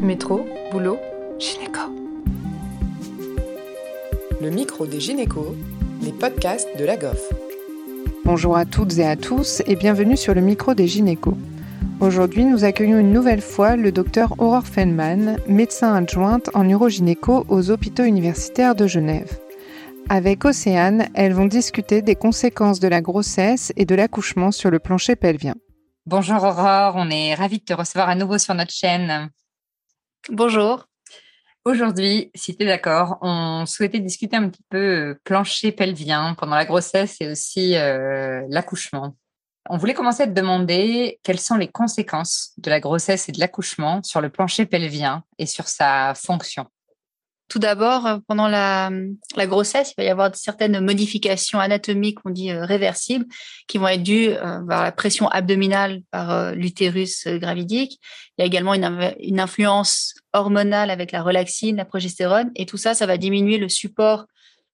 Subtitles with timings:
[0.00, 0.98] Métro, boulot,
[1.38, 1.80] gynéco.
[4.42, 5.54] Le micro des gynécos,
[6.02, 7.32] les podcasts de la GOF.
[8.24, 11.36] Bonjour à toutes et à tous et bienvenue sur le micro des gynécos.
[12.00, 17.70] Aujourd'hui, nous accueillons une nouvelle fois le docteur Aurore Feynman, médecin adjointe en urogynéco aux
[17.70, 19.38] hôpitaux universitaires de Genève.
[20.10, 24.78] Avec Océane, elles vont discuter des conséquences de la grossesse et de l'accouchement sur le
[24.78, 25.54] plancher pelvien.
[26.04, 29.30] Bonjour Aurore, on est ravis de te recevoir à nouveau sur notre chaîne.
[30.30, 30.88] Bonjour.
[31.64, 36.56] Aujourd'hui, si tu es d'accord, on souhaitait discuter un petit peu euh, plancher pelvien pendant
[36.56, 39.16] la grossesse et aussi euh, l'accouchement.
[39.70, 43.38] On voulait commencer à te demander quelles sont les conséquences de la grossesse et de
[43.38, 46.66] l'accouchement sur le plancher pelvien et sur sa fonction.
[47.48, 48.90] Tout d'abord, euh, pendant la,
[49.46, 53.26] grossesse, il va y avoir certaines modifications anatomiques, on dit euh, réversibles,
[53.68, 58.00] qui vont être dues euh, par la pression abdominale par l'utérus gravidique.
[58.36, 62.78] Il y a également une, une, influence hormonale avec la relaxine, la progestérone, et tout
[62.78, 64.26] ça, ça va diminuer le support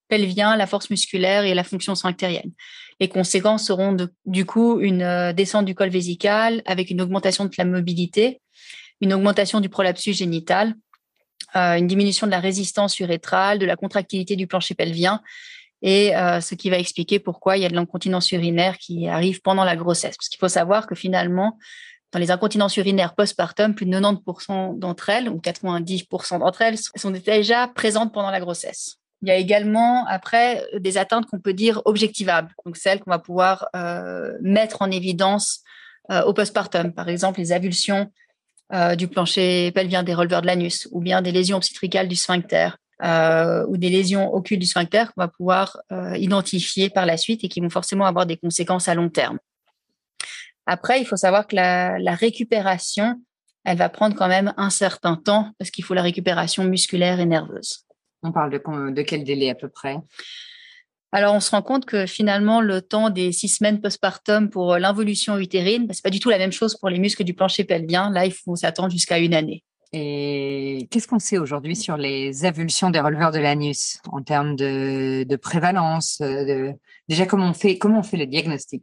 [0.09, 2.53] pelvien, la force musculaire et la fonction sphinctérienne.
[3.01, 7.51] Les conséquences seront de, du coup une descente du col vésical avec une augmentation de
[7.57, 8.41] la mobilité,
[9.01, 10.75] une augmentation du prolapsus génital
[11.57, 15.21] euh, une diminution de la résistance urétrale, de la contractilité du plancher pelvien,
[15.83, 19.41] et euh, ce qui va expliquer pourquoi il y a de l'incontinence urinaire qui arrive
[19.43, 20.17] pendant la grossesse.
[20.17, 21.59] Parce qu'il faut savoir que finalement,
[22.13, 27.11] dans les incontinences urinaires postpartum, plus de 90% d'entre elles, ou 90% d'entre elles, sont
[27.11, 28.98] déjà présentes pendant la grossesse.
[29.23, 33.20] Il y a également après des atteintes qu'on peut dire objectivables, donc celles qu'on va
[33.20, 35.63] pouvoir euh, mettre en évidence
[36.11, 38.11] euh, au postpartum, par exemple les avulsions
[38.73, 42.70] euh, du plancher pelvien des releveurs de l'anus ou bien des lésions obstétricales du sphincter
[43.03, 47.45] euh, ou des lésions occultes du sphincter qu'on va pouvoir euh, identifier par la suite
[47.45, 49.39] et qui vont forcément avoir des conséquences à long terme.
[50.67, 53.20] Après, il faut savoir que la, la récupération,
[53.64, 57.27] elle va prendre quand même un certain temps parce qu'il faut la récupération musculaire et
[57.27, 57.84] nerveuse.
[58.23, 59.96] On parle de, de quel délai à peu près?
[61.14, 64.78] Alors, on se rend compte que finalement, le temps des six semaines postpartum pour euh,
[64.78, 67.64] l'involution utérine, bah, c'est pas du tout la même chose pour les muscles du plancher
[67.64, 68.11] pelvien.
[68.11, 69.62] Là, il faut s'attendre jusqu'à une année.
[69.92, 75.24] Et qu'est-ce qu'on sait aujourd'hui sur les avulsions des releveurs de l'anus en termes de,
[75.28, 76.72] de prévalence de...
[77.08, 78.83] Déjà, comment on fait, comment on fait le diagnostic?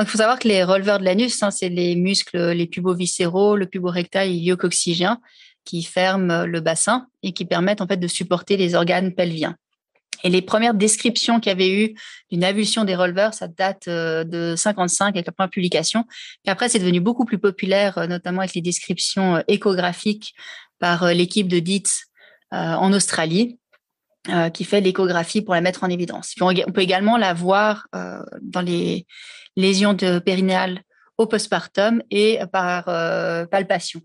[0.00, 3.66] Il faut savoir que les releveurs de l'anus, hein, c'est les muscles, les puboviscéraux, le
[3.66, 5.20] puborectal et l'iliococcygien
[5.64, 9.54] qui ferment le bassin et qui permettent en fait de supporter les organes pelviens.
[10.22, 11.94] Et les premières descriptions qu'il y avait eu
[12.30, 16.04] d'une avulsion des releveurs, ça date euh, de 55 avec la première publication.
[16.46, 20.34] Après, c'est devenu beaucoup plus populaire, euh, notamment avec les descriptions euh, échographiques
[20.78, 22.06] par l'équipe de Dietz
[22.52, 23.58] en Australie,
[24.54, 26.34] qui fait l'échographie pour la mettre en évidence.
[26.40, 29.06] on peut également la voir dans les
[29.56, 30.80] lésions de périnéales
[31.18, 32.86] au postpartum et par
[33.50, 34.00] palpation.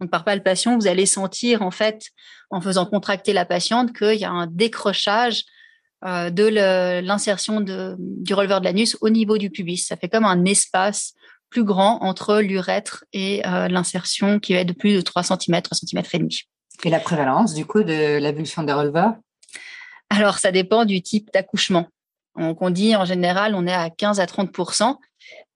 [0.00, 2.06] Donc, par palpation, vous allez sentir, en fait,
[2.50, 5.44] en faisant contracter la patiente, qu'il y a un décrochage
[6.04, 6.48] euh, de
[7.00, 9.78] l'insertion du releveur de l'anus au niveau du pubis.
[9.78, 11.14] Ça fait comme un espace
[11.48, 15.62] plus grand entre l'urètre et euh, l'insertion qui va être de plus de 3 cm,
[15.62, 16.40] 3 cm et demi.
[16.84, 19.14] Et la prévalence, du coup, de l'avulsion des releveurs?
[20.10, 21.88] Alors, ça dépend du type d'accouchement.
[22.36, 24.50] Donc, on dit en général, on est à 15 à 30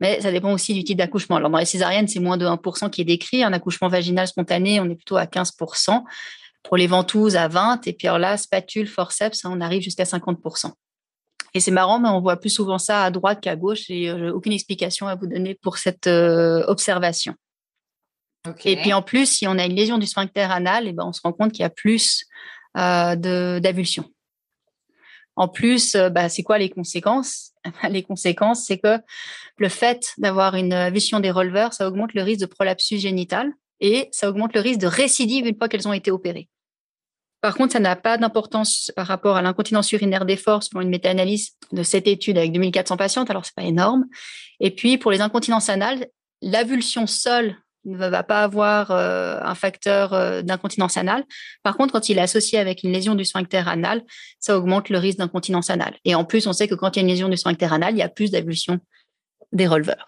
[0.00, 1.36] mais ça dépend aussi du type d'accouchement.
[1.36, 3.42] Alors, dans les césariennes, c'est moins de 1% qui est décrit.
[3.42, 6.02] Un accouchement vaginal spontané, on est plutôt à 15%.
[6.62, 7.88] Pour les ventouses, à 20%.
[7.88, 10.72] Et puis alors là, spatule, forceps, hein, on arrive jusqu'à 50%.
[11.54, 13.88] Et c'est marrant, mais on voit plus souvent ça à droite qu'à gauche.
[13.88, 17.34] Et euh, aucune explication à vous donner pour cette euh, observation.
[18.64, 21.12] Et puis en plus, si on a une lésion du sphincter anal, eh ben on
[21.12, 22.24] se rend compte qu'il y a plus
[22.76, 24.04] euh, d'avulsion.
[25.36, 27.52] En plus, euh, bah, c'est quoi les conséquences?
[27.90, 28.98] Les conséquences, c'est que
[29.58, 34.08] le fait d'avoir une vision des releveurs, ça augmente le risque de prolapsus génital et
[34.12, 36.48] ça augmente le risque de récidive une fois qu'elles ont été opérées.
[37.40, 40.88] Par contre, ça n'a pas d'importance par rapport à l'incontinence urinaire des forces pour une
[40.88, 44.06] méta-analyse de cette étude avec 2400 patientes, alors c'est pas énorme.
[44.60, 46.06] Et puis, pour les incontinences anales,
[46.40, 47.56] l'avulsion seule
[47.86, 51.24] ne va pas avoir euh, un facteur euh, d'incontinence anale.
[51.62, 54.02] Par contre, quand il est associé avec une lésion du sphincter anal,
[54.40, 55.96] ça augmente le risque d'incontinence anale.
[56.04, 57.94] Et en plus, on sait que quand il y a une lésion du sphincter anal,
[57.94, 58.78] il y a plus d'avulsion
[59.52, 60.04] des releveurs.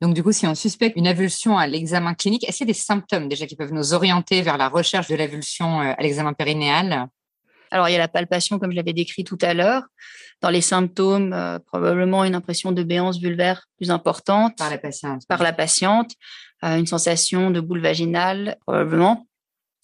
[0.00, 2.74] Donc, du coup, si on suspecte une avulsion à l'examen clinique, est-ce qu'il y a
[2.74, 6.32] des symptômes déjà qui peuvent nous orienter vers la recherche de l'avulsion euh, à l'examen
[6.32, 7.08] périnéal?
[7.70, 9.82] Alors, il y a la palpation, comme je l'avais décrit tout à l'heure.
[10.40, 11.34] Dans les symptômes,
[11.66, 14.56] probablement une impression de béance vulvaire plus importante.
[14.58, 15.22] Par la patiente.
[15.26, 16.12] Par la patiente
[16.72, 19.26] une sensation de boule vaginale probablement.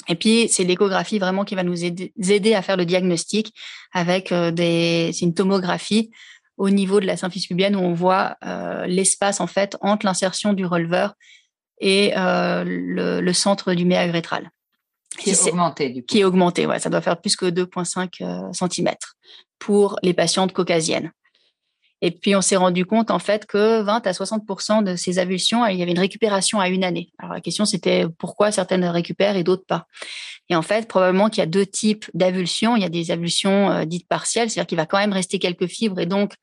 [0.08, 3.54] Et puis, c'est l'échographie vraiment qui va nous aider, à faire le diagnostic
[3.92, 6.10] avec euh, des, c'est une tomographie
[6.56, 10.52] au niveau de la symphyse pubienne où on voit euh, l'espace en fait entre l'insertion
[10.52, 11.14] du releveur
[11.82, 14.50] et le, centre du méag rétral.
[15.18, 16.06] Qui est augmenté, du coup.
[16.06, 16.78] Qui est augmenté, ouais.
[16.78, 18.94] Ça doit faire plus que 2,5 cm
[19.58, 21.12] pour les patientes caucasiennes.
[22.02, 25.66] Et puis, on s'est rendu compte, en fait, que 20 à 60 de ces avulsions,
[25.66, 27.12] il y avait une récupération à une année.
[27.18, 29.86] Alors, la question, c'était pourquoi certaines récupèrent et d'autres pas.
[30.48, 32.74] Et en fait, probablement qu'il y a deux types d'avulsions.
[32.74, 35.66] Il y a des avulsions euh, dites partielles, c'est-à-dire qu'il va quand même rester quelques
[35.66, 36.34] fibres et donc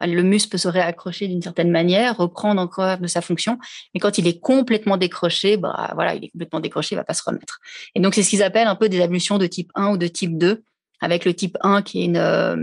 [0.00, 3.58] le muscle peut se réaccrocher d'une certaine manière, reprendre encore de sa fonction.
[3.94, 7.14] Mais quand il est complètement décroché, bah voilà, il est complètement décroché, il va pas
[7.14, 7.58] se remettre.
[7.94, 10.06] Et donc c'est ce qu'ils appellent un peu des avulsions de type 1 ou de
[10.06, 10.62] type 2
[11.00, 12.56] avec le type 1 qui est une, euh,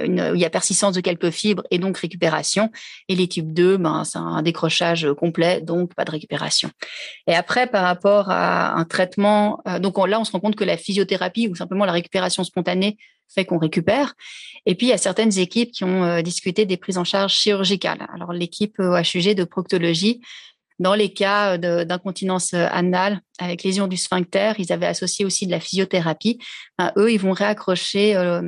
[0.00, 2.70] une, où il y a persistance de quelques fibres et donc récupération.
[3.08, 6.70] Et les types 2, ben, c'est un décrochage complet, donc pas de récupération.
[7.26, 10.64] Et après, par rapport à un traitement, euh, donc là, on se rend compte que
[10.64, 12.96] la physiothérapie ou simplement la récupération spontanée
[13.32, 14.14] fait qu'on récupère.
[14.66, 17.34] Et puis, il y a certaines équipes qui ont euh, discuté des prises en charge
[17.34, 18.06] chirurgicales.
[18.14, 20.20] Alors, l'équipe HUG de proctologie
[20.82, 25.52] dans les cas d'incontinence euh, anale avec lésion du sphincter, ils avaient associé aussi de
[25.52, 26.38] la physiothérapie.
[26.76, 28.42] Ben, eux, ils vont réaccrocher euh,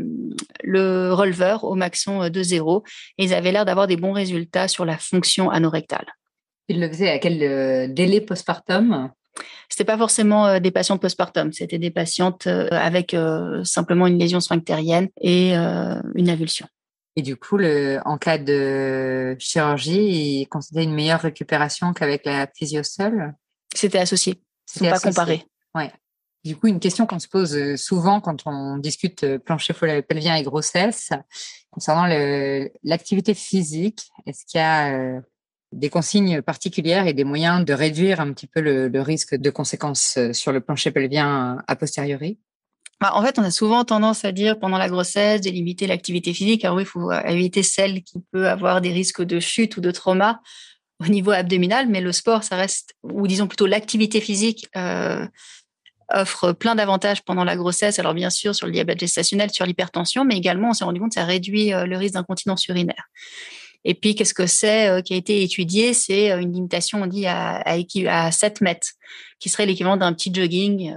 [0.63, 2.83] le releveur au maxon de zéro
[3.19, 6.07] et ils avaient l'air d'avoir des bons résultats sur la fonction anorectale.
[6.69, 9.11] Ils le faisaient à quel euh, délai postpartum?
[9.69, 13.17] C'était pas forcément des patientes postpartum, c'était des patientes avec
[13.65, 16.67] simplement une lésion sphinctérienne et une avulsion.
[17.17, 22.49] Et du coup, le, en cas de chirurgie, il considérait une meilleure récupération qu'avec la
[22.57, 23.35] physio seule?
[23.75, 24.41] C'était associé.
[24.77, 25.45] Ils ne sont pas comparés.
[25.75, 25.93] Ouais.
[26.45, 29.73] Du coup, une question qu'on se pose euh, souvent quand on discute euh, plancher
[30.07, 31.11] pelvien et grossesse,
[31.71, 32.07] concernant
[32.83, 35.21] l'activité physique, est-ce qu'il y a euh,
[35.75, 40.19] des consignes particulières et des moyens de réduire un petit peu le, risque de conséquences
[40.33, 42.39] sur le plancher pelvien a posteriori?
[43.01, 46.33] Bah, en fait, on a souvent tendance à dire pendant la grossesse de limiter l'activité
[46.33, 46.65] physique.
[46.65, 49.81] Alors oui, il faut euh, éviter celle qui peut avoir des risques de chute ou
[49.81, 50.41] de trauma
[51.01, 55.27] au niveau abdominal, mais le sport, ça reste, ou disons plutôt l'activité physique, euh,
[56.13, 57.99] offre plein d'avantages pendant la grossesse.
[57.99, 61.11] Alors bien sûr sur le diabète gestationnel, sur l'hypertension, mais également on s'est rendu compte
[61.11, 63.09] que ça réduit euh, le risque d'incontinence urinaire.
[63.85, 65.93] Et puis, qu'est-ce que c'est qui a été étudié?
[65.95, 67.77] C'est une limitation, on dit, à, à,
[68.09, 68.89] à 7 mètres,
[69.39, 70.95] qui serait l'équivalent d'un petit jogging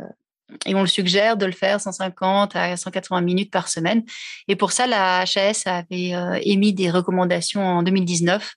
[0.65, 4.03] et on le suggère de le faire 150 à 180 minutes par semaine.
[4.47, 8.53] Et pour ça, la HAS avait euh, émis des recommandations en 2019.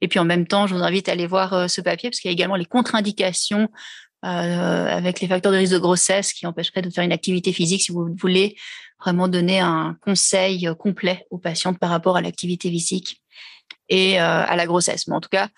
[0.00, 2.20] Et puis en même temps, je vous invite à aller voir euh, ce papier parce
[2.20, 3.68] qu'il y a également les contre-indications
[4.24, 4.28] euh,
[4.96, 7.92] avec les facteurs de risque de grossesse qui empêcheraient de faire une activité physique si
[7.92, 8.56] vous voulez
[9.00, 13.20] vraiment donner un conseil complet aux patientes par rapport à l'activité physique
[13.88, 15.06] et à la grossesse.
[15.06, 15.48] Mais en tout cas,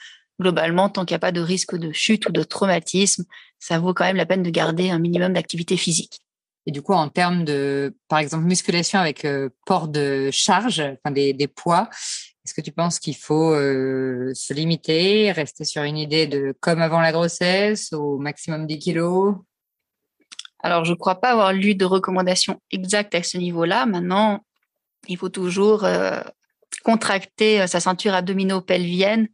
[0.41, 3.25] globalement, tant qu'il n'y a pas de risque de chute ou de traumatisme,
[3.59, 6.21] ça vaut quand même la peine de garder un minimum d'activité physique.
[6.67, 11.11] Et du coup, en termes de, par exemple, musculation avec euh, port de charge, enfin
[11.11, 11.89] des, poids,
[12.45, 16.83] est-ce que tu penses qu'il faut euh, se limiter, rester sur une idée de comme
[16.83, 19.37] avant la grossesse, au maximum 10 kilos?
[20.63, 23.87] Alors, je ne crois pas avoir lu de recommandations exactes à ce niveau-là.
[23.87, 24.45] Maintenant,
[25.07, 26.21] il faut toujours euh,
[26.89, 29.29] contracter sa ceinture abdominopelvienne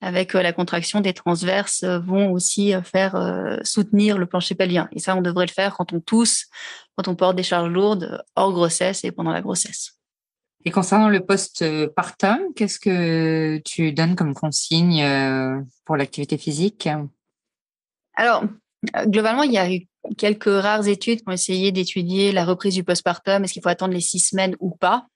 [0.00, 3.14] avec euh, la contraction des transverses euh, vont aussi euh, faire
[3.62, 4.88] soutenir le plancher pelvien.
[4.92, 6.46] Et ça, on devrait le faire quand on tousse,
[6.96, 9.98] quand on porte des charges lourdes hors grossesse et pendant la grossesse.
[10.64, 15.04] Et concernant le post-partum, qu'est-ce que tu donnes comme consigne
[15.84, 16.88] pour l'activité physique?
[18.14, 18.44] Alors,
[19.04, 22.82] globalement, il y a eu quelques rares études qui ont essayé d'étudier la reprise du
[22.82, 23.44] postpartum.
[23.44, 25.06] Est-ce qu'il faut attendre les six semaines ou pas?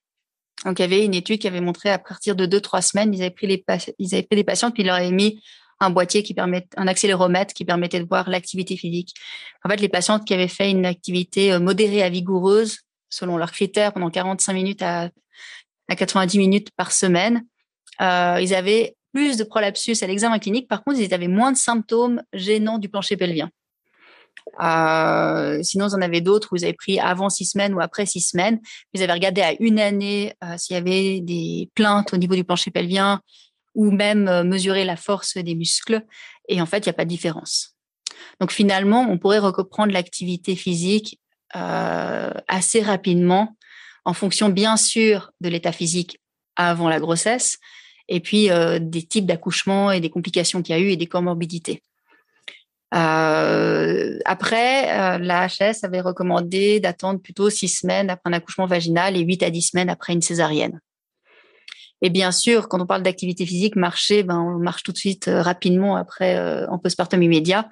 [0.64, 3.14] Donc, il y avait une étude qui avait montré à partir de deux, trois semaines,
[3.14, 3.64] ils avaient pris les,
[3.98, 5.40] ils avaient pris des patients, puis ils leur avaient mis
[5.80, 9.14] un boîtier qui permet, un accéléromètre qui permettait de voir l'activité physique.
[9.64, 13.52] En fait, les patientes qui avaient fait une activité euh, modérée à vigoureuse, selon leurs
[13.52, 15.10] critères, pendant 45 minutes à,
[15.88, 17.44] à 90 minutes par semaine,
[18.00, 20.68] euh, ils avaient plus de prolapsus à l'examen clinique.
[20.68, 23.50] Par contre, ils avaient moins de symptômes gênants du plancher pelvien.
[24.60, 28.20] Euh, sinon, vous en avez d'autres vous avez pris avant six semaines ou après six
[28.20, 28.60] semaines.
[28.94, 32.44] Vous avez regardé à une année euh, s'il y avait des plaintes au niveau du
[32.44, 33.20] plancher pelvien
[33.74, 36.04] ou même euh, mesurer la force des muscles.
[36.48, 37.74] Et en fait, il n'y a pas de différence.
[38.40, 43.56] Donc finalement, on pourrait reprendre l'activité physique assez rapidement
[44.04, 46.20] en fonction bien sûr de l'état physique
[46.56, 47.58] avant la grossesse
[48.08, 48.48] et puis
[48.80, 51.82] des types d'accouchement et des complications qu'il y a eu et des comorbidités.
[52.94, 59.16] Euh, après, euh, la HS avait recommandé d'attendre plutôt six semaines après un accouchement vaginal
[59.16, 60.80] et huit à dix semaines après une césarienne.
[62.00, 65.28] Et bien sûr, quand on parle d'activité physique, marcher, ben, on marche tout de suite
[65.28, 67.68] euh, rapidement après en postpartum immédiat.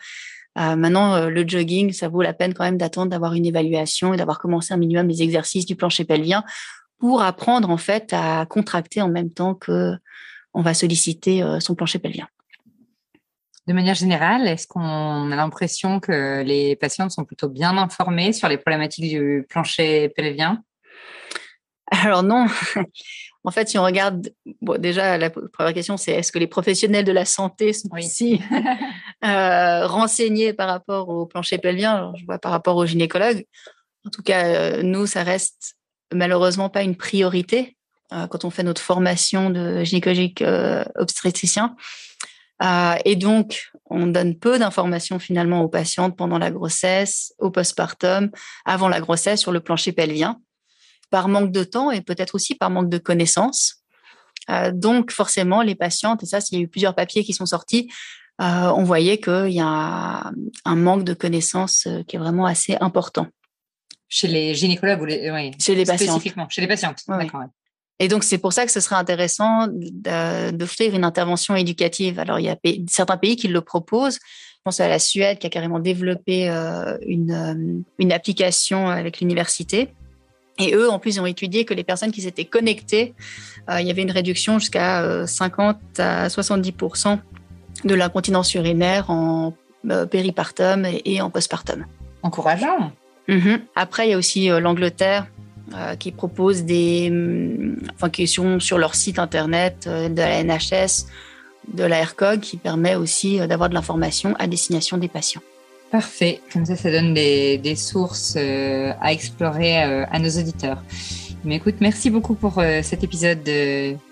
[0.56, 4.38] maintenant, le jogging, ça vaut la peine quand même d'attendre d'avoir une évaluation et d'avoir
[4.38, 6.44] commencé un minimum des exercices du plancher pelvien
[6.99, 9.92] pour apprendre en fait à contracter en même temps que
[10.54, 12.26] on va solliciter son plancher pelvien.
[13.66, 18.49] De manière générale, est-ce qu'on a l'impression que les patientes sont plutôt bien informées sur
[18.49, 20.62] les problématiques du plancher pelvien
[21.90, 22.46] Alors non.
[23.46, 24.28] En fait, si on regarde,
[24.61, 28.40] bon, déjà, la première question, c'est est-ce que les professionnels de la santé sont aussi
[29.25, 33.46] euh, renseignés par rapport au plancher pelvien Alors, Je vois par rapport aux gynécologues.
[34.04, 35.76] En tout cas, euh, nous, ça reste
[36.12, 37.76] malheureusement pas une priorité
[38.12, 40.42] euh, quand on fait notre formation de gynécologique
[40.96, 41.76] obstétricien.
[43.04, 48.30] Et donc, on donne peu d'informations finalement aux patientes pendant la grossesse, au postpartum,
[48.64, 50.40] avant la grossesse sur le plancher pelvien
[51.10, 53.82] par manque de temps et peut-être aussi par manque de connaissances.
[54.50, 57.46] Euh, donc forcément, les patientes, et ça, s'il y a eu plusieurs papiers qui sont
[57.46, 57.90] sortis,
[58.40, 60.30] euh, on voyait qu'il y a
[60.64, 63.26] un, manque de connaissances euh, qui est vraiment assez important.
[64.08, 66.12] Chez les gynécologues ou les, oui, chez les patients.
[66.12, 67.02] Spécifiquement, chez les patientes.
[67.98, 72.18] Et donc, c'est pour ça que ce serait intéressant d'offrir une intervention éducative.
[72.18, 72.56] Alors, il y a
[72.88, 74.16] certains pays qui le proposent.
[74.16, 76.48] Je pense à la Suède qui a carrément développé
[77.06, 79.94] une, une application avec l'université
[80.58, 83.14] et eux, en plus, ils ont étudié que les personnes qui s'étaient connectées,
[83.68, 87.18] euh, il y avait une réduction jusqu'à 50 euh, à 70%
[87.84, 89.54] de l'incontinence urinaire en
[89.90, 91.84] euh, péripartum et, en postpartum.
[92.22, 92.92] Encourageant.
[93.28, 93.60] Mhm.
[93.74, 95.26] Après, il y a aussi l'Angleterre
[95.99, 101.06] qui propose des, mm, enfin, qui sont sur leur site internet de la NHS,
[101.73, 105.42] de la RCOG, qui permet aussi d'avoir de l'information à destination des patients.
[105.90, 106.40] Parfait.
[106.52, 110.82] Comme ça, ça donne des, sources euh, à explorer euh, à nos auditeurs.
[111.44, 113.49] Mais écoute, merci beaucoup pour euh, cet épisode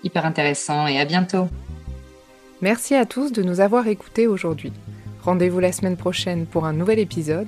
[0.03, 1.47] hyper intéressant et à bientôt.
[2.61, 4.71] Merci à tous de nous avoir écoutés aujourd'hui.
[5.21, 7.47] Rendez-vous la semaine prochaine pour un nouvel épisode.